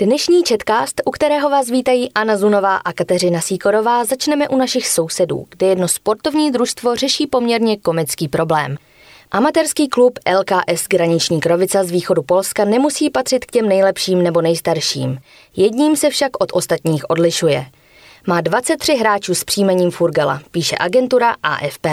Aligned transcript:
Dnešní 0.00 0.42
četkást, 0.42 1.02
u 1.04 1.10
kterého 1.10 1.50
vás 1.50 1.70
vítají 1.70 2.12
Anna 2.14 2.36
Zunová 2.36 2.76
a 2.76 2.92
Kateřina 2.92 3.40
Síkorová, 3.40 4.04
začneme 4.04 4.48
u 4.48 4.56
našich 4.56 4.88
sousedů, 4.88 5.46
kde 5.50 5.66
jedno 5.66 5.88
sportovní 5.88 6.50
družstvo 6.50 6.96
řeší 6.96 7.26
poměrně 7.26 7.76
komický 7.76 8.28
problém. 8.28 8.76
Amatérský 9.30 9.88
klub 9.88 10.18
LKS 10.38 10.86
Graniční 10.88 11.40
Krovica 11.40 11.84
z 11.84 11.90
východu 11.90 12.22
Polska 12.22 12.64
nemusí 12.64 13.10
patřit 13.10 13.44
k 13.44 13.50
těm 13.50 13.68
nejlepším 13.68 14.22
nebo 14.22 14.42
nejstarším. 14.42 15.18
Jedním 15.56 15.96
se 15.96 16.10
však 16.10 16.42
od 16.42 16.48
ostatních 16.52 17.10
odlišuje. 17.10 17.66
Má 18.26 18.40
23 18.40 18.94
hráčů 18.94 19.34
s 19.34 19.44
příjmením 19.44 19.90
Furgala, 19.90 20.42
píše 20.50 20.76
agentura 20.80 21.34
AFP. 21.42 21.86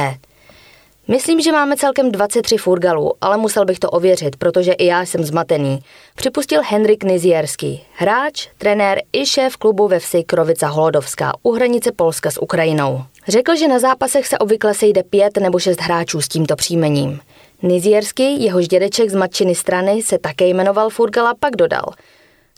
Myslím, 1.07 1.41
že 1.41 1.51
máme 1.51 1.75
celkem 1.77 2.11
23 2.11 2.57
furgalů, 2.57 3.13
ale 3.21 3.37
musel 3.37 3.65
bych 3.65 3.79
to 3.79 3.89
ověřit, 3.89 4.35
protože 4.35 4.71
i 4.71 4.85
já 4.85 5.01
jsem 5.01 5.23
zmatený. 5.23 5.79
Připustil 6.15 6.61
Henrik 6.65 7.03
Nizierský, 7.03 7.83
hráč, 7.93 8.47
trenér 8.57 9.01
i 9.13 9.25
šéf 9.25 9.57
klubu 9.57 9.87
ve 9.87 9.99
vsi 9.99 10.23
Krovica 10.23 10.67
Holodovská 10.67 11.33
u 11.43 11.51
hranice 11.51 11.91
Polska 11.91 12.31
s 12.31 12.41
Ukrajinou. 12.41 13.03
Řekl, 13.27 13.55
že 13.55 13.67
na 13.67 13.79
zápasech 13.79 14.27
se 14.27 14.37
obvykle 14.37 14.73
sejde 14.73 15.03
pět 15.03 15.37
nebo 15.37 15.59
šest 15.59 15.81
hráčů 15.81 16.21
s 16.21 16.27
tímto 16.27 16.55
příjmením. 16.55 17.19
Nizierský, 17.63 18.43
jehož 18.43 18.67
dědeček 18.67 19.09
z 19.09 19.15
matčiny 19.15 19.55
strany, 19.55 20.03
se 20.03 20.17
také 20.17 20.47
jmenoval 20.47 20.89
Furgala, 20.89 21.33
pak 21.39 21.55
dodal. 21.55 21.85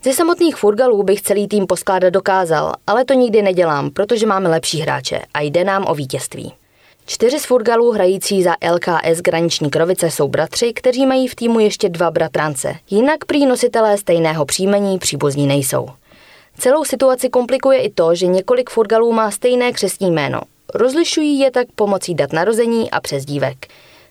Ze 0.03 0.13
samotných 0.13 0.55
Furgalů 0.55 1.03
bych 1.03 1.21
celý 1.21 1.48
tým 1.48 1.67
poskládat 1.67 2.09
dokázal, 2.09 2.73
ale 2.87 3.05
to 3.05 3.13
nikdy 3.13 3.41
nedělám, 3.41 3.89
protože 3.89 4.27
máme 4.27 4.49
lepší 4.49 4.79
hráče 4.79 5.21
a 5.34 5.41
jde 5.41 5.63
nám 5.63 5.85
o 5.87 5.95
vítězství. 5.95 6.53
Čtyři 7.10 7.40
z 7.40 7.46
furgalů 7.46 7.91
hrající 7.91 8.44
za 8.44 8.55
LKS 8.72 9.22
Graniční 9.22 9.70
Krovice 9.70 10.12
jsou 10.12 10.27
bratři, 10.27 10.74
kteří 10.74 11.05
mají 11.05 11.27
v 11.27 11.36
týmu 11.36 11.60
ještě 11.60 11.90
dva 11.90 12.12
bratrance. 12.12 12.76
Jinak 12.90 13.26
prý 13.26 13.46
nositelé 13.46 13.98
stejného 13.98 14.46
příjmení 14.46 15.00
příbuzní 15.00 15.48
nejsou. 15.48 15.90
Celou 16.58 16.85
situaci 16.85 17.30
komplikuje 17.30 17.80
i 17.82 17.90
to, 17.90 18.16
že 18.16 18.28
několik 18.28 18.70
furgalů 18.70 19.13
má 19.13 19.32
stejné 19.32 19.72
křestní 19.72 20.12
jméno. 20.12 20.41
Rozlišují 20.74 21.40
je 21.40 21.52
tak 21.52 21.68
pomocí 21.76 22.16
dat 22.16 22.34
narození 22.34 22.91
a 22.91 23.00
přezdívek. 23.00 23.68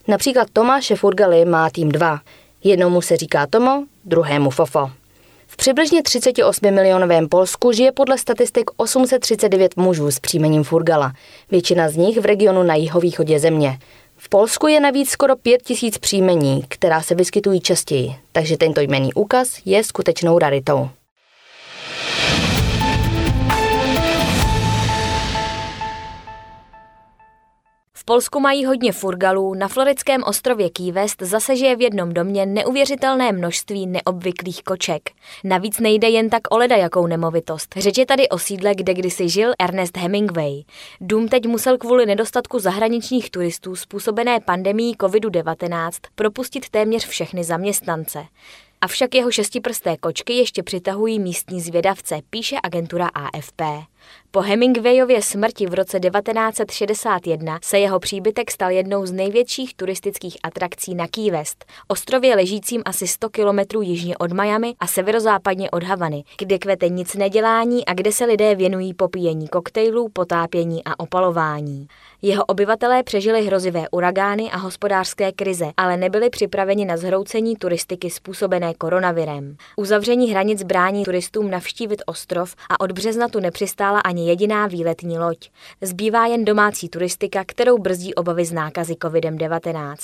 Například 0.08 0.48
Tomáše 0.52 0.96
Furgaly 0.96 1.44
má 1.44 1.70
tým 1.70 1.92
dva. 1.92 2.20
Jednomu 2.64 3.02
se 3.02 3.16
říká 3.16 3.46
Tomo, 3.46 3.84
druhému 4.04 4.50
Fofo. 4.50 4.90
V 5.46 5.56
přibližně 5.56 6.02
38 6.02 6.70
milionovém 6.70 7.28
Polsku 7.28 7.72
žije 7.72 7.92
podle 7.92 8.18
statistik 8.18 8.70
839 8.76 9.76
mužů 9.76 10.10
s 10.10 10.20
příjmením 10.20 10.64
Furgala, 10.64 11.12
většina 11.50 11.88
z 11.88 11.96
nich 11.96 12.18
v 12.18 12.24
regionu 12.24 12.62
na 12.62 12.74
jihovýchodě 12.74 13.38
země. 13.38 13.78
V 14.16 14.28
Polsku 14.28 14.66
je 14.66 14.80
navíc 14.80 15.10
skoro 15.10 15.36
5 15.36 15.62
tisíc 15.62 15.98
příjmení, 15.98 16.64
která 16.68 17.02
se 17.02 17.14
vyskytují 17.14 17.60
častěji, 17.60 18.16
takže 18.32 18.56
tento 18.56 18.80
jmený 18.80 19.14
úkaz 19.14 19.58
je 19.64 19.84
skutečnou 19.84 20.38
raritou. 20.38 20.88
Polsku 28.08 28.40
mají 28.40 28.64
hodně 28.64 28.92
furgalů, 28.92 29.54
na 29.54 29.68
floridském 29.68 30.22
ostrově 30.22 30.70
Key 30.70 30.92
West 30.92 31.22
zase 31.22 31.56
žije 31.56 31.76
v 31.76 31.82
jednom 31.82 32.14
domě 32.14 32.46
neuvěřitelné 32.46 33.32
množství 33.32 33.86
neobvyklých 33.86 34.62
koček. 34.62 35.02
Navíc 35.44 35.80
nejde 35.80 36.08
jen 36.08 36.30
tak 36.30 36.42
o 36.50 36.58
leda 36.58 36.76
jakou 36.76 37.06
nemovitost. 37.06 37.74
Řeč 37.76 37.98
je 37.98 38.06
tady 38.06 38.28
o 38.28 38.38
sídle, 38.38 38.74
kde 38.74 38.94
kdysi 38.94 39.28
žil 39.28 39.52
Ernest 39.58 39.96
Hemingway. 39.96 40.62
Dům 41.00 41.28
teď 41.28 41.46
musel 41.46 41.78
kvůli 41.78 42.06
nedostatku 42.06 42.58
zahraničních 42.58 43.30
turistů 43.30 43.76
způsobené 43.76 44.40
pandemí 44.40 44.94
COVID-19 44.96 45.90
propustit 46.14 46.68
téměř 46.68 47.06
všechny 47.06 47.44
zaměstnance. 47.44 48.24
Avšak 48.80 49.14
jeho 49.14 49.30
šestiprsté 49.30 49.96
kočky 49.96 50.32
ještě 50.32 50.62
přitahují 50.62 51.18
místní 51.18 51.60
zvědavce, 51.60 52.20
píše 52.30 52.56
agentura 52.62 53.06
AFP. 53.06 53.62
Po 54.30 54.40
Hemingwayově 54.40 55.22
smrti 55.22 55.66
v 55.66 55.74
roce 55.74 56.00
1961 56.00 57.58
se 57.62 57.78
jeho 57.78 57.98
příbytek 57.98 58.50
stal 58.50 58.70
jednou 58.70 59.06
z 59.06 59.12
největších 59.12 59.74
turistických 59.74 60.36
atrakcí 60.42 60.94
na 60.94 61.06
Key 61.08 61.30
West, 61.30 61.64
ostrově 61.88 62.36
ležícím 62.36 62.82
asi 62.84 63.06
100 63.06 63.28
kilometrů 63.28 63.82
jižně 63.82 64.16
od 64.18 64.32
Miami 64.32 64.74
a 64.80 64.86
severozápadně 64.86 65.70
od 65.70 65.82
Havany, 65.82 66.24
kde 66.38 66.58
kvete 66.58 66.88
nic 66.88 67.14
nedělání 67.14 67.86
a 67.86 67.94
kde 67.94 68.12
se 68.12 68.24
lidé 68.24 68.54
věnují 68.54 68.94
popíjení 68.94 69.48
koktejlů, 69.48 70.08
potápění 70.12 70.84
a 70.84 71.00
opalování. 71.00 71.86
Jeho 72.22 72.44
obyvatelé 72.44 73.02
přežili 73.02 73.46
hrozivé 73.46 73.88
uragány 73.90 74.50
a 74.50 74.56
hospodářské 74.56 75.32
krize, 75.32 75.70
ale 75.76 75.96
nebyli 75.96 76.30
připraveni 76.30 76.84
na 76.84 76.96
zhroucení 76.96 77.56
turistiky 77.56 78.10
způsobené 78.10 78.74
koronavirem. 78.74 79.56
Uzavření 79.76 80.30
hranic 80.30 80.62
brání 80.62 81.04
turistům 81.04 81.50
navštívit 81.50 82.02
ostrov 82.06 82.54
a 82.70 82.80
od 82.80 82.92
března 82.92 83.28
tu 83.28 83.40
nepřistála 83.40 83.95
ani 83.98 84.28
jediná 84.28 84.66
výletní 84.66 85.18
loď. 85.18 85.50
Zbývá 85.80 86.26
jen 86.26 86.44
domácí 86.44 86.88
turistika, 86.88 87.44
kterou 87.46 87.78
brzdí 87.78 88.14
obavy 88.14 88.44
z 88.44 88.52
nákazy 88.52 88.94
COVID-19. 88.94 89.96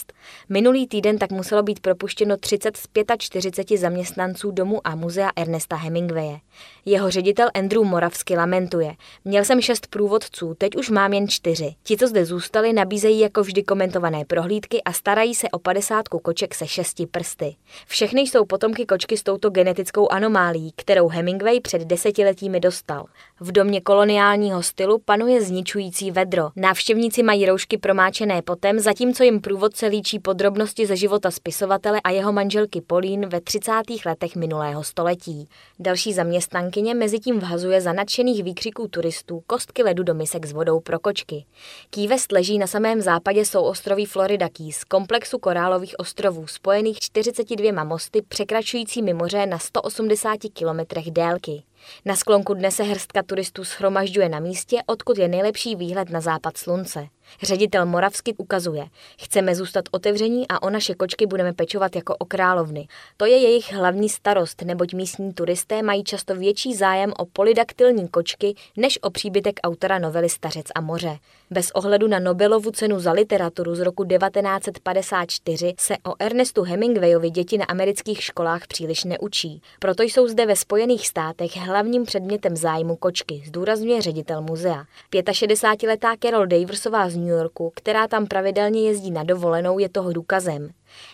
Minulý 0.48 0.86
týden 0.86 1.19
tak 1.19 1.30
muselo 1.30 1.62
být 1.62 1.80
propuštěno 1.80 2.36
30 2.36 2.76
z 2.76 2.86
45 3.19 3.78
zaměstnanců 3.78 4.50
domu 4.50 4.81
a 4.84 4.94
muzea 4.94 5.31
Ernesta 5.36 5.76
Hemingwaye. 5.76 6.38
Jeho 6.84 7.10
ředitel 7.10 7.48
Andrew 7.54 7.84
Moravsky 7.84 8.36
lamentuje. 8.36 8.94
Měl 9.25 9.44
jsem 9.44 9.60
šest 9.60 9.86
průvodců, 9.86 10.54
teď 10.58 10.76
už 10.76 10.91
mám 10.91 11.12
jen 11.12 11.28
čtyři. 11.28 11.75
Ti, 11.82 11.97
co 11.97 12.08
zde 12.08 12.25
zůstali, 12.25 12.72
nabízejí 12.72 13.20
jako 13.20 13.42
vždy 13.42 13.62
komentované 13.62 14.25
prohlídky 14.25 14.82
a 14.82 14.92
starají 14.92 15.34
se 15.34 15.50
o 15.50 15.58
padesátku 15.58 16.19
koček 16.19 16.54
se 16.54 16.66
šesti 16.66 17.06
prsty. 17.06 17.56
Všechny 17.86 18.20
jsou 18.20 18.44
potomky 18.44 18.86
kočky 18.86 19.16
s 19.16 19.22
touto 19.22 19.50
genetickou 19.50 20.08
anomálí, 20.08 20.72
kterou 20.76 21.08
Hemingway 21.08 21.60
před 21.60 21.82
desetiletími 21.82 22.60
dostal. 22.60 23.06
V 23.41 23.52
domě 23.52 23.71
koloniálního 23.80 24.62
stylu 24.62 24.98
panuje 25.04 25.42
zničující 25.42 26.10
vedro. 26.10 26.50
Návštěvníci 26.56 27.22
mají 27.22 27.46
roušky 27.46 27.78
promáčené 27.78 28.42
potem, 28.42 28.80
zatímco 28.80 29.22
jim 29.22 29.40
průvodce 29.40 29.86
líčí 29.86 30.18
podrobnosti 30.18 30.86
ze 30.86 30.96
života 30.96 31.30
spisovatele 31.30 32.00
a 32.04 32.10
jeho 32.10 32.32
manželky 32.32 32.80
Polín 32.80 33.28
ve 33.28 33.40
30. 33.40 33.72
letech 34.06 34.36
minulého 34.36 34.84
století. 34.84 35.48
Další 35.78 36.12
zaměstnankyně 36.12 36.94
mezitím 36.94 37.38
vhazuje 37.38 37.80
za 37.80 37.92
nadšených 37.92 38.44
výkřiků 38.44 38.88
turistů 38.88 39.42
kostky 39.46 39.82
ledu 39.82 40.02
do 40.02 40.14
misek 40.14 40.46
s 40.46 40.52
vodou 40.52 40.80
pro 40.80 40.98
kočky. 40.98 41.44
Key 41.90 42.08
West 42.08 42.32
leží 42.32 42.58
na 42.58 42.66
samém 42.66 43.00
západě 43.00 43.44
souostroví 43.44 44.06
Florida 44.06 44.48
Keys, 44.48 44.84
komplexu 44.84 45.38
korálových 45.38 45.94
ostrovů 45.98 46.46
spojených 46.46 46.98
42 46.98 47.84
mosty 47.84 48.22
překračujícími 48.28 49.14
moře 49.14 49.46
na 49.46 49.58
180 49.58 50.38
kilometrech 50.52 51.10
délky. 51.10 51.62
Na 52.04 52.16
sklonku 52.16 52.54
dne 52.54 52.70
se 52.70 52.82
hrstka 52.82 53.22
turistů 53.22 53.65
schromažďuje 53.65 54.28
na 54.28 54.41
místě, 54.41 54.78
odkud 54.87 55.19
je 55.19 55.28
nejlepší 55.28 55.76
výhled 55.76 56.10
na 56.10 56.20
západ 56.20 56.56
slunce. 56.56 57.06
Ředitel 57.42 57.86
Moravsky 57.86 58.34
ukazuje, 58.34 58.86
chceme 59.18 59.54
zůstat 59.54 59.84
otevření 59.90 60.48
a 60.48 60.62
o 60.62 60.70
naše 60.70 60.94
kočky 60.94 61.26
budeme 61.26 61.52
pečovat 61.52 61.96
jako 61.96 62.16
o 62.16 62.24
královny. 62.24 62.86
To 63.16 63.26
je 63.26 63.36
jejich 63.36 63.72
hlavní 63.72 64.08
starost, 64.08 64.62
neboť 64.62 64.94
místní 64.94 65.32
turisté 65.32 65.82
mají 65.82 66.04
často 66.04 66.34
větší 66.34 66.74
zájem 66.74 67.12
o 67.18 67.24
polydaktilní 67.24 68.08
kočky 68.08 68.54
než 68.76 68.98
o 69.02 69.10
příbytek 69.10 69.60
autora 69.64 69.98
novely 69.98 70.28
Stařec 70.28 70.66
a 70.74 70.80
moře. 70.80 71.18
Bez 71.50 71.70
ohledu 71.70 72.08
na 72.08 72.18
Nobelovu 72.18 72.70
cenu 72.70 73.00
za 73.00 73.12
literaturu 73.12 73.74
z 73.74 73.80
roku 73.80 74.04
1954 74.04 75.74
se 75.78 75.94
o 76.06 76.14
Ernestu 76.18 76.62
Hemingwayovi 76.62 77.30
děti 77.30 77.58
na 77.58 77.64
amerických 77.64 78.22
školách 78.22 78.66
příliš 78.66 79.04
neučí. 79.04 79.62
Proto 79.78 80.02
jsou 80.02 80.28
zde 80.28 80.46
ve 80.46 80.56
Spojených 80.56 81.08
státech 81.08 81.56
hlavním 81.56 82.04
předmětem 82.04 82.56
zájmu 82.56 82.96
kočky, 82.96 83.42
zdůrazňuje 83.46 84.02
ředitel 84.02 84.42
muzea. 84.42 84.84
65-letá 85.12 86.16
Carol 86.22 86.46
Daversová 86.46 87.08
z 87.12 87.17
New 87.17 87.29
Yorku, 87.29 87.73
která 87.75 88.09
tam 88.09 88.26
pravidelně 88.26 88.88
jezdí 88.88 89.11
na 89.11 89.25
dovolenou, 89.25 89.79
je 89.79 89.88
toho 89.88 90.12
důkazem. 90.12 90.70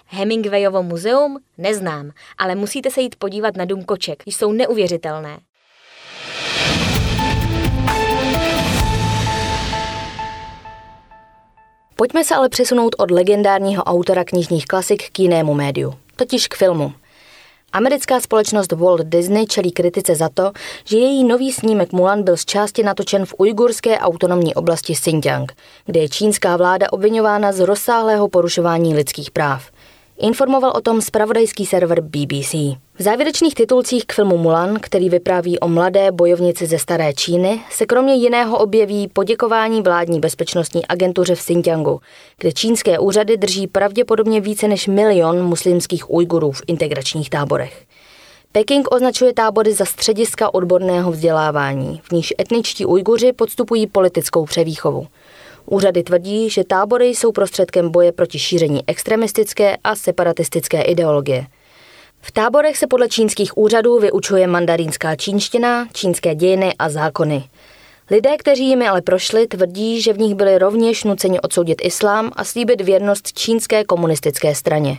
Hemingwayovo 0.06 0.82
muzeum? 0.82 1.38
Neznám, 1.58 2.10
ale 2.38 2.54
musíte 2.54 2.90
se 2.90 3.00
jít 3.00 3.16
podívat 3.16 3.56
na 3.56 3.64
dům 3.64 3.84
koček, 3.84 4.22
jsou 4.26 4.52
neuvěřitelné. 4.52 5.38
Pojďme 11.96 12.24
se 12.24 12.34
ale 12.34 12.48
přesunout 12.48 12.94
od 12.98 13.10
legendárního 13.10 13.82
autora 13.82 14.24
knižních 14.24 14.66
klasik 14.66 15.10
k 15.10 15.18
jinému 15.18 15.54
médiu, 15.54 15.94
totiž 16.16 16.48
k 16.48 16.54
filmu. 16.54 16.92
Americká 17.72 18.20
společnost 18.20 18.72
Walt 18.72 19.00
Disney 19.04 19.46
čelí 19.46 19.72
kritice 19.72 20.14
za 20.14 20.28
to, 20.28 20.52
že 20.84 20.98
její 20.98 21.24
nový 21.24 21.52
snímek 21.52 21.92
Mulan 21.92 22.22
byl 22.22 22.36
z 22.36 22.44
části 22.44 22.82
natočen 22.82 23.26
v 23.26 23.34
ujgurské 23.38 23.98
autonomní 23.98 24.54
oblasti 24.54 24.94
Xinjiang, 24.94 25.52
kde 25.86 26.00
je 26.00 26.08
čínská 26.08 26.56
vláda 26.56 26.92
obvinována 26.92 27.52
z 27.52 27.60
rozsáhlého 27.60 28.28
porušování 28.28 28.94
lidských 28.94 29.30
práv. 29.30 29.70
Informoval 30.20 30.72
o 30.74 30.80
tom 30.80 31.00
spravodajský 31.00 31.66
server 31.66 32.00
BBC. 32.00 32.52
V 32.98 33.02
závěrečných 33.02 33.54
titulcích 33.54 34.04
k 34.06 34.12
filmu 34.12 34.38
Mulan, 34.38 34.78
který 34.80 35.08
vypráví 35.08 35.58
o 35.58 35.68
mladé 35.68 36.12
bojovnici 36.12 36.66
ze 36.66 36.78
staré 36.78 37.12
Číny, 37.14 37.60
se 37.70 37.86
kromě 37.86 38.14
jiného 38.14 38.58
objeví 38.58 39.08
poděkování 39.08 39.82
vládní 39.82 40.20
bezpečnostní 40.20 40.86
agentuře 40.86 41.34
v 41.34 41.38
Xinjiangu, 41.38 42.00
kde 42.38 42.52
čínské 42.52 42.98
úřady 42.98 43.36
drží 43.36 43.66
pravděpodobně 43.66 44.40
více 44.40 44.68
než 44.68 44.86
milion 44.86 45.42
muslimských 45.42 46.10
Ujgurů 46.10 46.52
v 46.52 46.62
integračních 46.66 47.30
táborech. 47.30 47.84
Peking 48.52 48.94
označuje 48.94 49.34
tábory 49.34 49.72
za 49.72 49.84
střediska 49.84 50.54
odborného 50.54 51.12
vzdělávání, 51.12 52.00
v 52.04 52.12
níž 52.12 52.34
etničtí 52.40 52.86
Ujguři 52.86 53.32
podstupují 53.32 53.86
politickou 53.86 54.44
převýchovu. 54.44 55.06
Úřady 55.70 56.02
tvrdí, 56.02 56.50
že 56.50 56.64
tábory 56.64 57.06
jsou 57.06 57.32
prostředkem 57.32 57.90
boje 57.90 58.12
proti 58.12 58.38
šíření 58.38 58.80
extremistické 58.86 59.76
a 59.84 59.96
separatistické 59.96 60.82
ideologie. 60.82 61.46
V 62.20 62.32
táborech 62.32 62.76
se 62.76 62.86
podle 62.86 63.08
čínských 63.08 63.58
úřadů 63.58 63.98
vyučuje 63.98 64.46
mandarínská 64.46 65.16
čínština, 65.16 65.88
čínské 65.92 66.34
dějiny 66.34 66.74
a 66.78 66.88
zákony. 66.88 67.44
Lidé, 68.10 68.36
kteří 68.36 68.68
jimi 68.68 68.88
ale 68.88 69.02
prošli, 69.02 69.46
tvrdí, 69.46 70.02
že 70.02 70.12
v 70.12 70.18
nich 70.18 70.34
byli 70.34 70.58
rovněž 70.58 71.04
nuceni 71.04 71.40
odsoudit 71.40 71.80
islám 71.84 72.30
a 72.36 72.44
slíbit 72.44 72.80
věrnost 72.80 73.32
čínské 73.32 73.84
komunistické 73.84 74.54
straně. 74.54 74.98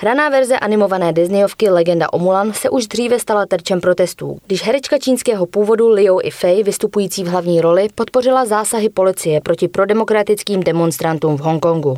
Hraná 0.00 0.28
verze 0.28 0.58
animované 0.58 1.12
Disneyovky 1.12 1.70
Legenda 1.70 2.12
o 2.12 2.18
Mulan 2.18 2.52
se 2.52 2.70
už 2.70 2.86
dříve 2.86 3.18
stala 3.18 3.46
terčem 3.46 3.80
protestů, 3.80 4.38
když 4.46 4.62
herečka 4.62 4.98
čínského 4.98 5.46
původu 5.46 5.88
Liu 5.88 6.20
Ifei, 6.22 6.62
vystupující 6.62 7.24
v 7.24 7.28
hlavní 7.28 7.60
roli, 7.60 7.88
podpořila 7.94 8.44
zásahy 8.44 8.88
policie 8.88 9.40
proti 9.40 9.68
prodemokratickým 9.68 10.62
demonstrantům 10.62 11.36
v 11.36 11.40
Hongkongu. 11.40 11.96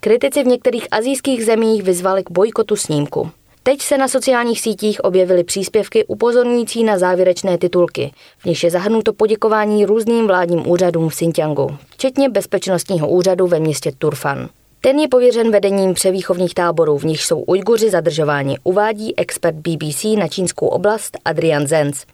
Kritici 0.00 0.42
v 0.42 0.46
některých 0.46 0.86
azijských 0.90 1.44
zemích 1.44 1.82
vyzvali 1.82 2.24
k 2.24 2.30
bojkotu 2.30 2.76
snímku. 2.76 3.30
Teď 3.62 3.80
se 3.80 3.98
na 3.98 4.08
sociálních 4.08 4.60
sítích 4.60 5.04
objevily 5.04 5.44
příspěvky 5.44 6.04
upozorňující 6.04 6.84
na 6.84 6.98
závěrečné 6.98 7.58
titulky, 7.58 8.12
v 8.38 8.44
nich 8.44 8.64
je 8.64 8.70
zahrnuto 8.70 9.12
poděkování 9.12 9.86
různým 9.86 10.26
vládním 10.26 10.70
úřadům 10.70 11.08
v 11.08 11.12
Xinjiangu, 11.12 11.76
včetně 11.90 12.28
bezpečnostního 12.28 13.08
úřadu 13.08 13.46
ve 13.46 13.60
městě 13.60 13.92
Turfan. 13.98 14.48
Ten 14.82 14.98
je 14.98 15.08
pověřen 15.08 15.50
vedením 15.50 15.94
převýchovních 15.94 16.54
táborů, 16.54 16.98
v 16.98 17.04
nich 17.04 17.22
jsou 17.22 17.40
Ujguři 17.40 17.90
zadržováni, 17.90 18.58
uvádí 18.64 19.18
expert 19.18 19.54
BBC 19.54 20.04
na 20.04 20.28
čínskou 20.28 20.66
oblast 20.66 21.18
Adrian 21.24 21.66
Zenz. 21.66 22.04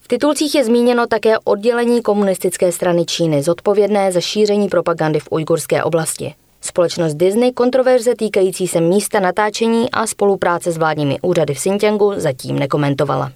V 0.00 0.08
titulcích 0.08 0.54
je 0.54 0.64
zmíněno 0.64 1.06
také 1.06 1.38
oddělení 1.38 2.02
komunistické 2.02 2.72
strany 2.72 3.04
Číny, 3.04 3.42
zodpovědné 3.42 4.12
za 4.12 4.20
šíření 4.20 4.68
propagandy 4.68 5.20
v 5.20 5.28
ujgurské 5.30 5.84
oblasti. 5.84 6.34
Společnost 6.60 7.14
Disney 7.14 7.52
kontroverze 7.52 8.14
týkající 8.14 8.68
se 8.68 8.80
místa 8.80 9.20
natáčení 9.20 9.90
a 9.90 10.06
spolupráce 10.06 10.72
s 10.72 10.76
vládními 10.76 11.18
úřady 11.22 11.54
v 11.54 11.58
Xinjiangu 11.58 12.12
zatím 12.16 12.58
nekomentovala. 12.58 13.32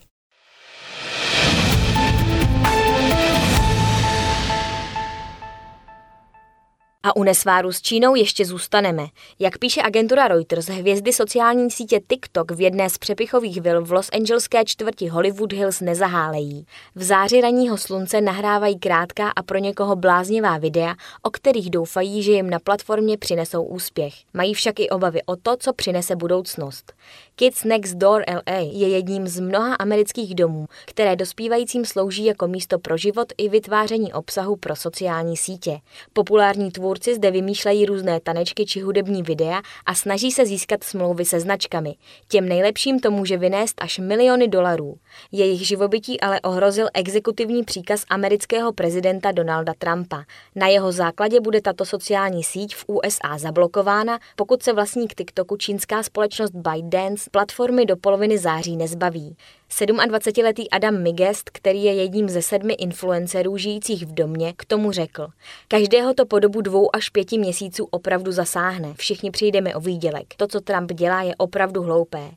A 7.03 7.17
u 7.17 7.23
nesváru 7.23 7.73
s 7.73 7.83
Čínou 7.83 8.15
ještě 8.15 8.45
zůstaneme. 8.45 9.07
Jak 9.39 9.59
píše 9.59 9.83
agentura 9.83 10.29
Reuters, 10.29 10.67
hvězdy 10.67 11.13
sociální 11.13 11.71
sítě 11.71 12.01
TikTok 12.09 12.51
v 12.51 12.61
jedné 12.61 12.91
z 12.91 12.99
přepichových 12.99 13.61
vil 13.61 13.85
v 13.85 13.93
Los 13.93 14.09
Angeleské 14.13 14.65
čtvrti 14.65 15.09
Hollywood 15.09 15.53
Hills 15.53 15.81
nezahálejí. 15.81 16.67
V 16.95 17.03
záři 17.03 17.41
raního 17.41 17.79
slunce 17.79 18.21
nahrávají 18.21 18.79
krátká 18.79 19.33
a 19.37 19.43
pro 19.43 19.59
někoho 19.59 19.97
bláznivá 19.97 20.59
videa, 20.59 20.95
o 21.23 21.31
kterých 21.31 21.71
doufají, 21.71 22.23
že 22.23 22.33
jim 22.33 22.51
na 22.51 22.59
platformě 22.59 23.19
přinesou 23.19 23.63
úspěch. 23.63 24.15
Mají 24.35 24.55
však 24.55 24.81
i 24.81 24.89
obavy 24.89 25.23
o 25.27 25.37
to, 25.37 25.57
co 25.57 25.73
přinese 25.73 26.17
budoucnost. 26.17 26.93
Kids 27.41 27.65
Next 27.65 27.95
Door 27.95 28.25
LA 28.29 28.59
je 28.59 28.89
jedním 28.89 29.29
z 29.29 29.41
mnoha 29.41 29.75
amerických 29.75 30.35
domů, 30.35 30.67
které 30.87 31.17
dospívajícím 31.17 31.85
slouží 31.85 32.25
jako 32.25 32.49
místo 32.49 32.79
pro 32.79 32.97
život 32.97 33.33
i 33.39 33.49
vytváření 33.49 34.13
obsahu 34.13 34.57
pro 34.57 34.77
sociální 34.77 35.37
sítě. 35.37 35.79
Populární 36.13 36.71
tvůrci 36.71 37.15
zde 37.15 37.31
vymýšlejí 37.31 37.87
různé 37.87 38.21
tanečky 38.21 38.67
či 38.67 38.81
hudební 38.81 39.23
videa 39.23 39.63
a 39.87 39.95
snaží 39.95 40.31
se 40.31 40.47
získat 40.47 40.85
smlouvy 40.85 41.25
se 41.25 41.41
značkami. 41.41 41.95
Těm 42.29 42.49
nejlepším 42.49 43.01
to 43.01 43.11
může 43.11 43.37
vynést 43.37 43.83
až 43.83 43.99
miliony 43.99 44.49
dolarů. 44.49 44.95
Jejich 45.33 45.67
živobytí 45.67 46.21
ale 46.21 46.41
ohrozil 46.41 46.89
exekutivní 46.95 47.65
příkaz 47.65 48.05
amerického 48.09 48.73
prezidenta 48.73 49.33
Donalda 49.33 49.75
Trumpa. 49.79 50.25
Na 50.55 50.67
jeho 50.67 50.93
základě 50.93 51.41
bude 51.41 51.61
tato 51.61 51.85
sociální 51.85 52.45
síť 52.45 52.77
v 52.77 52.85
USA 52.87 53.39
zablokována, 53.39 54.19
pokud 54.37 54.63
se 54.63 54.73
vlastník 54.73 55.15
TikToku 55.15 55.57
čínská 55.57 56.03
společnost 56.03 56.55
ByteDance 56.55 57.31
platformy 57.31 57.87
do 57.87 57.97
poloviny 57.97 58.39
září 58.39 58.77
nezbaví. 58.77 59.37
27-letý 59.71 60.71
Adam 60.71 61.03
Migest, 61.03 61.51
který 61.51 61.85
je 61.85 61.95
jedním 61.95 62.29
ze 62.29 62.43
sedmi 62.43 62.73
influencerů 62.75 63.57
žijících 63.57 64.07
v 64.07 64.15
domě, 64.15 64.53
k 64.57 64.65
tomu 64.65 64.93
řekl. 64.93 65.29
Každého 65.69 66.15
to 66.15 66.27
po 66.27 66.39
dobu 66.39 66.61
dvou 66.61 66.97
až 66.97 67.09
pěti 67.09 67.39
měsíců 67.39 67.89
opravdu 67.91 68.33
zasáhne. 68.33 68.95
Všichni 68.95 69.31
přijdeme 69.31 69.75
o 69.75 69.81
výdělek. 69.81 70.35
To, 70.37 70.47
co 70.47 70.61
Trump 70.61 70.93
dělá, 70.93 71.23
je 71.23 71.35
opravdu 71.37 71.83
hloupé. 71.83 72.31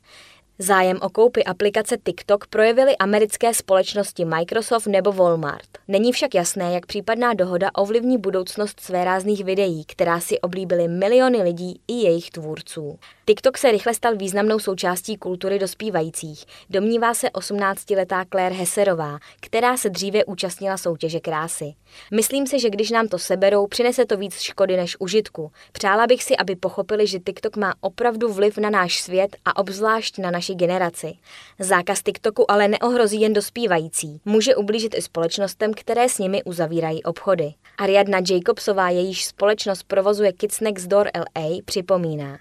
Zájem 0.58 0.98
o 1.02 1.10
koupi 1.10 1.44
aplikace 1.44 1.96
TikTok 2.04 2.46
projevily 2.46 2.96
americké 2.96 3.54
společnosti 3.54 4.24
Microsoft 4.24 4.86
nebo 4.86 5.12
Walmart. 5.12 5.68
Není 5.88 6.12
však 6.12 6.34
jasné, 6.34 6.72
jak 6.72 6.86
případná 6.86 7.34
dohoda 7.34 7.70
ovlivní 7.74 8.18
budoucnost 8.18 8.80
své 8.80 9.04
rázných 9.04 9.44
videí, 9.44 9.84
která 9.84 10.20
si 10.20 10.40
oblíbily 10.40 10.88
miliony 10.88 11.42
lidí 11.42 11.80
i 11.88 11.92
jejich 11.92 12.30
tvůrců. 12.30 12.98
TikTok 13.26 13.58
se 13.58 13.70
rychle 13.70 13.94
stal 13.94 14.16
významnou 14.16 14.58
součástí 14.58 15.16
kultury 15.16 15.58
dospívajících, 15.58 16.44
domnívá 16.70 17.14
se 17.14 17.28
18-letá 17.28 18.24
Claire 18.30 18.54
Heserová, 18.54 19.18
která 19.40 19.76
se 19.76 19.90
dříve 19.90 20.24
účastnila 20.24 20.76
soutěže 20.76 21.20
krásy. 21.20 21.74
Myslím 22.10 22.46
si, 22.46 22.60
že 22.60 22.70
když 22.70 22.90
nám 22.90 23.08
to 23.08 23.18
seberou, 23.18 23.66
přinese 23.66 24.06
to 24.06 24.16
víc 24.16 24.40
škody 24.40 24.76
než 24.76 24.96
užitku. 25.00 25.52
Přála 25.72 26.06
bych 26.06 26.24
si, 26.24 26.36
aby 26.36 26.56
pochopili, 26.56 27.06
že 27.06 27.18
TikTok 27.18 27.56
má 27.56 27.74
opravdu 27.80 28.32
vliv 28.32 28.58
na 28.58 28.70
náš 28.70 29.00
svět 29.00 29.36
a 29.44 29.56
obzvlášť 29.56 30.18
na 30.18 30.30
naši 30.44 30.54
generaci. 30.54 31.14
Zákaz 31.58 32.02
TikToku 32.02 32.50
ale 32.50 32.68
neohrozí 32.68 33.20
jen 33.20 33.32
dospívající. 33.32 34.20
Může 34.24 34.56
ublížit 34.56 34.94
i 34.94 35.02
společnostem, 35.02 35.74
které 35.74 36.08
s 36.08 36.18
nimi 36.18 36.42
uzavírají 36.42 37.02
obchody. 37.02 37.54
Ariadna 37.78 38.18
Jacobsová, 38.30 38.90
jejíž 38.90 39.24
společnost 39.24 39.82
provozuje 39.82 40.32
Kids 40.32 40.60
Next 40.60 40.86
Door 40.86 41.10
LA, 41.16 41.48
připomíná. 41.64 42.38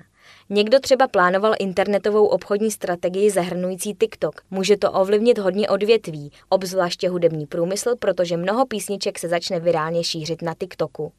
Někdo 0.49 0.79
třeba 0.79 1.07
plánoval 1.07 1.53
internetovou 1.59 2.25
obchodní 2.25 2.71
strategii 2.71 3.29
zahrnující 3.29 3.93
TikTok. 3.93 4.41
Může 4.51 4.77
to 4.77 4.91
ovlivnit 4.91 5.37
hodně 5.37 5.69
odvětví, 5.69 6.31
obzvláště 6.49 7.09
hudební 7.09 7.45
průmysl, 7.45 7.95
protože 7.99 8.37
mnoho 8.37 8.65
písniček 8.65 9.19
se 9.19 9.27
začne 9.27 9.59
virálně 9.59 10.03
šířit 10.03 10.41
na 10.41 10.53
TikToku. 10.59 11.13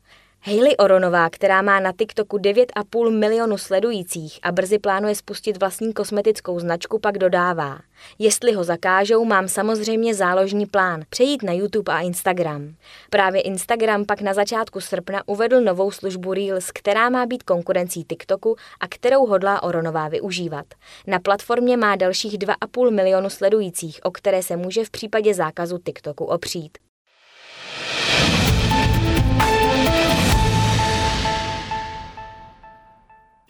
Hayley 0.47 0.77
Oronová, 0.77 1.31
která 1.31 1.63
má 1.63 1.81
na 1.81 1.93
TikToku 1.93 2.39
9,5 2.39 3.19
milionu 3.19 3.59
sledujících 3.59 4.39
a 4.43 4.53
brzy 4.53 4.79
plánuje 4.79 5.15
spustit 5.15 5.57
vlastní 5.57 5.93
kosmetickou 5.93 6.61
značku, 6.61 6.99
pak 6.99 7.19
dodává. 7.19 7.79
Jestli 8.19 8.53
ho 8.53 8.65
zakážou, 8.65 9.25
mám 9.25 9.49
samozřejmě 9.49 10.15
záložní 10.15 10.67
plán 10.67 11.03
přejít 11.09 11.43
na 11.43 11.53
YouTube 11.53 11.93
a 11.93 12.01
Instagram. 12.01 12.75
Právě 13.11 13.41
Instagram 13.41 14.05
pak 14.05 14.21
na 14.21 14.35
začátku 14.35 14.81
srpna 14.81 15.23
uvedl 15.27 15.61
novou 15.61 15.91
službu 15.91 16.35
Reels, 16.35 16.71
která 16.71 17.11
má 17.11 17.27
být 17.27 17.43
konkurencí 17.43 18.05
TikToku 18.05 18.57
a 18.81 18.89
kterou 18.89 19.27
hodlá 19.27 19.63
Oronová 19.63 20.09
využívat. 20.09 20.67
Na 21.07 21.19
platformě 21.19 21.77
má 21.77 21.97
dalších 21.97 22.39
2,5 22.39 22.91
milionu 22.91 23.31
sledujících, 23.31 24.01
o 24.03 24.11
které 24.11 24.43
se 24.43 24.57
může 24.57 24.85
v 24.85 24.91
případě 24.91 25.35
zákazu 25.35 25.79
TikToku 25.79 26.25
opřít. 26.25 26.84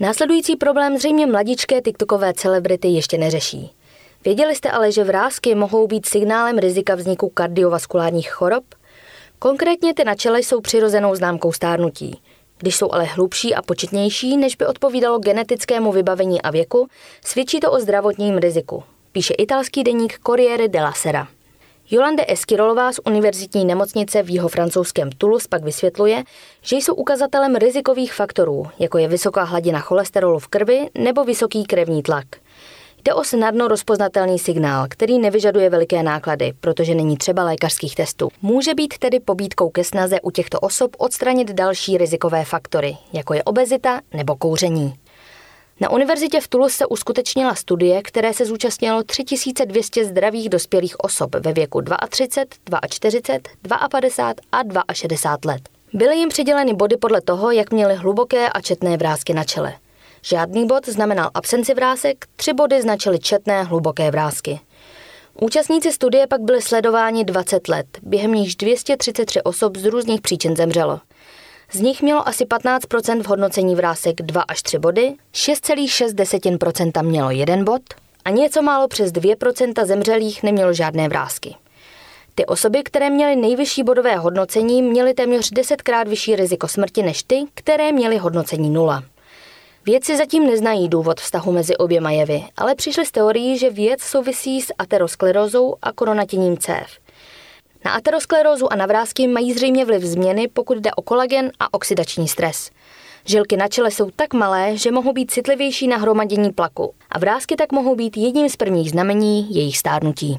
Následující 0.00 0.56
problém 0.56 0.98
zřejmě 0.98 1.26
mladičké 1.26 1.80
TikTokové 1.80 2.34
celebrity 2.34 2.88
ještě 2.88 3.18
neřeší. 3.18 3.70
Věděli 4.24 4.54
jste 4.54 4.70
ale, 4.70 4.92
že 4.92 5.04
vrázky 5.04 5.54
mohou 5.54 5.86
být 5.86 6.06
signálem 6.06 6.58
rizika 6.58 6.94
vzniku 6.94 7.28
kardiovaskulárních 7.28 8.30
chorob? 8.30 8.64
Konkrétně 9.38 9.94
ty 9.94 10.04
na 10.04 10.14
čele 10.14 10.40
jsou 10.40 10.60
přirozenou 10.60 11.14
známkou 11.14 11.52
stárnutí. 11.52 12.20
Když 12.58 12.76
jsou 12.76 12.92
ale 12.92 13.04
hlubší 13.04 13.54
a 13.54 13.62
početnější, 13.62 14.36
než 14.36 14.56
by 14.56 14.66
odpovídalo 14.66 15.18
genetickému 15.18 15.92
vybavení 15.92 16.42
a 16.42 16.50
věku, 16.50 16.88
svědčí 17.24 17.60
to 17.60 17.72
o 17.72 17.80
zdravotním 17.80 18.38
riziku, 18.38 18.82
píše 19.12 19.34
italský 19.34 19.84
deník 19.84 20.18
Corriere 20.26 20.68
della 20.68 20.92
Sera. 20.92 21.28
Jolande 21.94 22.24
Eskirolová 22.28 22.92
z 22.92 23.00
univerzitní 23.06 23.64
nemocnice 23.64 24.22
v 24.22 24.34
jeho 24.34 24.48
francouzském 24.48 25.10
Toulouse 25.12 25.48
pak 25.48 25.64
vysvětluje, 25.64 26.22
že 26.62 26.76
jsou 26.76 26.94
ukazatelem 26.94 27.54
rizikových 27.56 28.14
faktorů, 28.14 28.66
jako 28.78 28.98
je 28.98 29.08
vysoká 29.08 29.42
hladina 29.42 29.80
cholesterolu 29.80 30.38
v 30.38 30.48
krvi 30.48 30.88
nebo 30.98 31.24
vysoký 31.24 31.64
krevní 31.64 32.02
tlak. 32.02 32.24
Jde 33.04 33.14
o 33.14 33.24
snadno 33.24 33.68
rozpoznatelný 33.68 34.38
signál, 34.38 34.86
který 34.90 35.18
nevyžaduje 35.18 35.70
veliké 35.70 36.02
náklady, 36.02 36.52
protože 36.60 36.94
není 36.94 37.16
třeba 37.16 37.44
lékařských 37.44 37.94
testů. 37.94 38.28
Může 38.42 38.74
být 38.74 38.98
tedy 38.98 39.20
pobídkou 39.20 39.70
ke 39.70 39.84
snaze 39.84 40.20
u 40.20 40.30
těchto 40.30 40.60
osob 40.60 40.90
odstranit 40.98 41.50
další 41.50 41.98
rizikové 41.98 42.44
faktory, 42.44 42.96
jako 43.12 43.34
je 43.34 43.42
obezita 43.42 44.00
nebo 44.12 44.36
kouření. 44.36 44.94
Na 45.80 45.90
univerzitě 45.90 46.40
v 46.40 46.48
Toulouse 46.48 46.76
se 46.76 46.86
uskutečnila 46.86 47.54
studie, 47.54 48.02
které 48.02 48.34
se 48.34 48.44
zúčastnilo 48.44 49.02
3200 49.02 50.04
zdravých 50.04 50.48
dospělých 50.48 51.00
osob 51.00 51.34
ve 51.34 51.52
věku 51.52 51.82
32, 52.08 52.78
42, 52.88 53.88
52 53.88 54.82
a 54.88 54.94
62 54.94 55.52
let. 55.52 55.62
Byly 55.92 56.16
jim 56.16 56.28
přiděleny 56.28 56.74
body 56.74 56.96
podle 56.96 57.20
toho, 57.20 57.50
jak 57.50 57.72
měly 57.72 57.94
hluboké 57.94 58.48
a 58.48 58.60
četné 58.60 58.96
vrázky 58.96 59.34
na 59.34 59.44
čele. 59.44 59.74
Žádný 60.22 60.66
bod 60.66 60.88
znamenal 60.88 61.30
absenci 61.34 61.74
vrásek, 61.74 62.24
tři 62.36 62.52
body 62.52 62.82
značily 62.82 63.18
četné 63.18 63.62
hluboké 63.62 64.10
vrázky. 64.10 64.60
Účastníci 65.40 65.92
studie 65.92 66.26
pak 66.26 66.40
byli 66.40 66.62
sledováni 66.62 67.24
20 67.24 67.68
let, 67.68 67.86
během 68.02 68.32
níž 68.32 68.56
233 68.56 69.42
osob 69.42 69.76
z 69.76 69.84
různých 69.84 70.20
příčin 70.20 70.56
zemřelo. 70.56 71.00
Z 71.72 71.80
nich 71.80 72.02
mělo 72.02 72.28
asi 72.28 72.44
15% 72.44 73.22
v 73.22 73.26
hodnocení 73.26 73.74
vrásek 73.74 74.22
2 74.22 74.42
až 74.42 74.62
3 74.62 74.78
body, 74.78 75.14
6,6% 75.34 77.02
mělo 77.02 77.30
1 77.30 77.56
bod 77.56 77.82
a 78.24 78.30
něco 78.30 78.62
málo 78.62 78.88
přes 78.88 79.12
2% 79.12 79.86
zemřelých 79.86 80.42
nemělo 80.42 80.72
žádné 80.72 81.08
vrázky. 81.08 81.54
Ty 82.34 82.46
osoby, 82.46 82.82
které 82.82 83.10
měly 83.10 83.36
nejvyšší 83.36 83.82
bodové 83.82 84.16
hodnocení, 84.16 84.82
měly 84.82 85.14
téměř 85.14 85.50
desetkrát 85.50 86.08
vyšší 86.08 86.36
riziko 86.36 86.68
smrti 86.68 87.02
než 87.02 87.22
ty, 87.22 87.44
které 87.54 87.92
měly 87.92 88.16
hodnocení 88.16 88.70
nula. 88.70 89.02
Vědci 89.86 90.16
zatím 90.16 90.46
neznají 90.46 90.88
důvod 90.88 91.20
vztahu 91.20 91.52
mezi 91.52 91.76
oběma 91.76 92.10
jevy, 92.10 92.44
ale 92.56 92.74
přišli 92.74 93.06
s 93.06 93.10
teorií, 93.10 93.58
že 93.58 93.70
věc 93.70 94.02
souvisí 94.02 94.60
s 94.60 94.74
aterosklerózou 94.78 95.74
a 95.82 95.92
koronatěním 95.92 96.58
cév. 96.58 97.03
Na 97.84 97.92
aterosklerózu 97.92 98.72
a 98.72 98.76
na 98.76 98.86
vrázky 98.86 99.28
mají 99.28 99.52
zřejmě 99.52 99.84
vliv 99.84 100.02
změny, 100.02 100.48
pokud 100.48 100.78
jde 100.78 100.92
o 100.92 101.02
kolagen 101.02 101.50
a 101.60 101.74
oxidační 101.74 102.28
stres. 102.28 102.70
Žilky 103.24 103.56
na 103.56 103.68
čele 103.68 103.90
jsou 103.90 104.10
tak 104.16 104.34
malé, 104.34 104.76
že 104.76 104.90
mohou 104.92 105.12
být 105.12 105.30
citlivější 105.30 105.88
na 105.88 105.96
hromadění 105.96 106.52
plaku 106.52 106.94
a 107.10 107.18
vrázky 107.18 107.56
tak 107.56 107.72
mohou 107.72 107.94
být 107.94 108.16
jedním 108.16 108.48
z 108.48 108.56
prvních 108.56 108.90
znamení 108.90 109.54
jejich 109.54 109.78
stárnutí. 109.78 110.38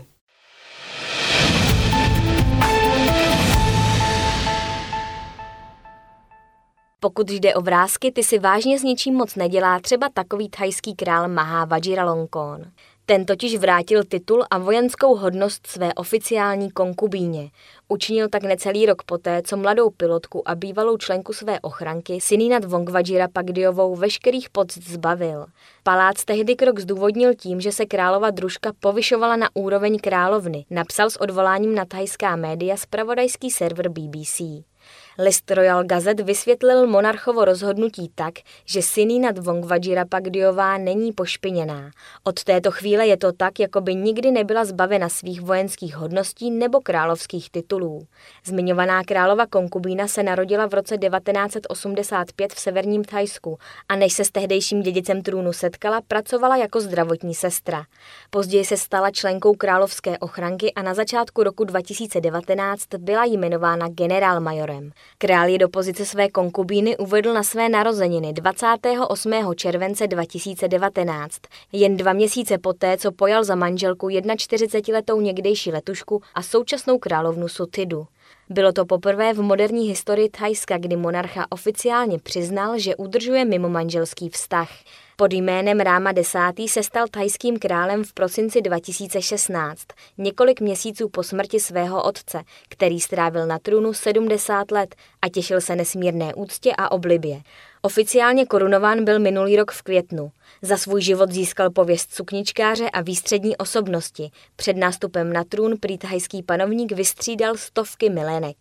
Pokud 6.99 7.29
jde 7.29 7.55
o 7.55 7.61
vrázky, 7.61 8.11
ty 8.11 8.23
si 8.23 8.39
vážně 8.39 8.79
s 8.79 8.83
ničím 8.83 9.13
moc 9.13 9.35
nedělá 9.35 9.79
třeba 9.79 10.09
takový 10.13 10.49
thajský 10.49 10.95
král 10.95 11.27
Maha 11.27 11.65
Vajiralongkorn. 11.65 12.71
Ten 13.07 13.25
totiž 13.25 13.57
vrátil 13.57 14.03
titul 14.03 14.45
a 14.51 14.57
vojenskou 14.57 15.15
hodnost 15.15 15.67
své 15.67 15.93
oficiální 15.93 16.71
konkubíně. 16.71 17.49
Učinil 17.87 18.29
tak 18.29 18.43
necelý 18.43 18.85
rok 18.85 19.03
poté, 19.03 19.41
co 19.41 19.57
mladou 19.57 19.89
pilotku 19.89 20.49
a 20.49 20.55
bývalou 20.55 20.97
členku 20.97 21.33
své 21.33 21.59
ochranky 21.59 22.21
Sininat 22.21 22.65
Vongvajira 22.65 23.27
Pagdiovou 23.27 23.95
veškerých 23.95 24.49
pocit 24.49 24.87
zbavil. 24.87 25.45
Palác 25.83 26.25
tehdy 26.25 26.55
krok 26.55 26.79
zdůvodnil 26.79 27.33
tím, 27.33 27.61
že 27.61 27.71
se 27.71 27.85
králova 27.85 28.29
družka 28.29 28.71
povyšovala 28.79 29.35
na 29.35 29.49
úroveň 29.53 29.99
královny, 29.99 30.65
napsal 30.69 31.09
s 31.09 31.21
odvoláním 31.21 31.75
na 31.75 31.85
thajská 31.85 32.35
média 32.35 32.77
spravodajský 32.77 33.51
server 33.51 33.89
BBC. 33.89 34.41
List 35.17 35.51
Royal 35.51 35.83
Gazette 35.83 36.23
vysvětlil 36.23 36.87
monarchovo 36.87 37.45
rozhodnutí 37.45 38.11
tak, 38.15 38.33
že 38.65 38.81
Sinina 38.81 39.31
Dvongvajira 39.31 40.05
Pagdiová 40.05 40.77
není 40.77 41.11
pošpiněná. 41.11 41.91
Od 42.23 42.43
této 42.43 42.71
chvíle 42.71 43.07
je 43.07 43.17
to 43.17 43.31
tak, 43.31 43.59
jako 43.59 43.81
by 43.81 43.95
nikdy 43.95 44.31
nebyla 44.31 44.65
zbavena 44.65 45.09
svých 45.09 45.41
vojenských 45.41 45.95
hodností 45.95 46.51
nebo 46.51 46.79
královských 46.81 47.49
titulů. 47.49 48.07
Zmiňovaná 48.45 49.03
králova 49.03 49.45
konkubína 49.45 50.07
se 50.07 50.23
narodila 50.23 50.65
v 50.65 50.73
roce 50.73 50.97
1985 50.97 52.53
v 52.53 52.59
severním 52.59 53.03
Thajsku 53.03 53.57
a 53.89 53.95
než 53.95 54.13
se 54.13 54.25
s 54.25 54.31
tehdejším 54.31 54.81
dědicem 54.81 55.21
trůnu 55.21 55.53
setkala, 55.53 56.01
pracovala 56.07 56.57
jako 56.57 56.81
zdravotní 56.81 57.35
sestra. 57.35 57.85
Později 58.29 58.65
se 58.65 58.77
stala 58.77 59.11
členkou 59.11 59.53
královské 59.53 60.17
ochranky 60.17 60.73
a 60.73 60.81
na 60.81 60.93
začátku 60.93 61.43
roku 61.43 61.63
2019 61.63 62.83
byla 62.97 63.25
jmenována 63.25 63.87
generálmajorem. 63.89 64.91
Král 65.17 65.47
ji 65.47 65.57
do 65.57 65.69
pozice 65.69 66.05
své 66.05 66.29
konkubíny 66.29 66.97
uvedl 66.97 67.33
na 67.33 67.43
své 67.43 67.69
narozeniny 67.69 68.33
28. 68.33 69.33
července 69.55 70.07
2019, 70.07 71.41
jen 71.71 71.97
dva 71.97 72.13
měsíce 72.13 72.57
poté, 72.57 72.97
co 72.97 73.11
pojal 73.11 73.43
za 73.43 73.55
manželku 73.55 74.07
41-letou 74.07 75.21
někdejší 75.21 75.71
letušku 75.71 76.21
a 76.35 76.41
současnou 76.41 76.97
královnu 76.97 77.47
Sutidu. 77.47 78.07
Bylo 78.49 78.71
to 78.71 78.85
poprvé 78.85 79.33
v 79.33 79.41
moderní 79.41 79.87
historii 79.87 80.29
Thajska, 80.29 80.77
kdy 80.77 80.95
monarcha 80.95 81.45
oficiálně 81.49 82.19
přiznal, 82.19 82.79
že 82.79 82.95
udržuje 82.95 83.45
mimo 83.45 83.69
manželský 83.69 84.29
vztah. 84.29 84.69
Pod 85.15 85.33
jménem 85.33 85.79
Ráma 85.79 86.11
X. 86.11 86.73
se 86.73 86.83
stal 86.83 87.05
thajským 87.11 87.59
králem 87.59 88.03
v 88.03 88.13
prosinci 88.13 88.61
2016, 88.61 89.81
několik 90.17 90.61
měsíců 90.61 91.09
po 91.09 91.23
smrti 91.23 91.59
svého 91.59 92.03
otce, 92.03 92.43
který 92.69 92.99
strávil 92.99 93.47
na 93.47 93.59
trůnu 93.59 93.93
70 93.93 94.71
let 94.71 94.95
a 95.21 95.29
těšil 95.29 95.61
se 95.61 95.75
nesmírné 95.75 96.33
úctě 96.33 96.71
a 96.77 96.91
oblibě. 96.91 97.41
Oficiálně 97.85 98.45
korunován 98.45 99.05
byl 99.05 99.19
minulý 99.19 99.55
rok 99.55 99.71
v 99.71 99.81
květnu. 99.81 100.31
Za 100.61 100.77
svůj 100.77 101.01
život 101.01 101.31
získal 101.31 101.69
pověst 101.69 102.13
sukničkáře 102.13 102.89
a 102.89 103.01
výstřední 103.01 103.57
osobnosti. 103.57 104.29
Před 104.55 104.77
nástupem 104.77 105.33
na 105.33 105.43
trůn 105.43 105.77
prý 105.79 105.97
thajský 105.97 106.43
panovník 106.43 106.91
vystřídal 106.91 107.57
stovky 107.57 108.09
milének. 108.09 108.55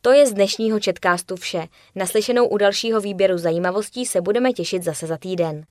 To 0.00 0.12
je 0.12 0.26
z 0.26 0.32
dnešního 0.32 0.80
četkástu 0.80 1.36
vše. 1.36 1.66
Naslyšenou 1.94 2.48
u 2.48 2.56
dalšího 2.56 3.00
výběru 3.00 3.38
zajímavostí 3.38 4.06
se 4.06 4.20
budeme 4.20 4.52
těšit 4.52 4.82
zase 4.82 5.06
za 5.06 5.16
týden. 5.16 5.64